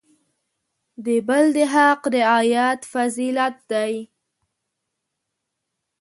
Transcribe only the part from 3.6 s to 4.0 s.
دی.